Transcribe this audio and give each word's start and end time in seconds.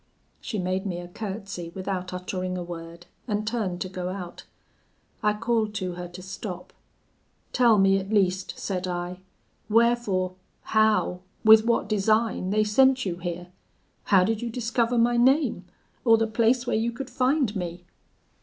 She 0.39 0.57
made 0.57 0.87
me 0.87 0.97
a 0.97 1.07
curtsy 1.07 1.71
without 1.75 2.11
uttering 2.11 2.57
a 2.57 2.63
word, 2.63 3.05
and 3.27 3.45
turned 3.47 3.81
to 3.81 3.87
go 3.87 4.09
out. 4.09 4.45
I 5.21 5.33
called 5.33 5.75
to 5.75 5.91
her 5.91 6.07
to 6.07 6.23
stop: 6.23 6.73
'Tell 7.53 7.77
me 7.77 7.99
at 7.99 8.09
least,' 8.11 8.57
said 8.57 8.87
I, 8.87 9.19
'wherefore 9.69 10.33
how 10.63 11.19
with 11.45 11.65
what 11.65 11.87
design 11.87 12.49
they 12.49 12.63
sent 12.63 13.05
you 13.05 13.17
here? 13.17 13.49
how 14.05 14.23
did 14.23 14.41
you 14.41 14.49
discover 14.49 14.97
my 14.97 15.17
name, 15.17 15.65
or 16.03 16.17
the 16.17 16.25
place 16.25 16.65
where 16.65 16.75
you 16.75 16.91
could 16.91 17.11
find 17.11 17.55
me?' 17.55 17.85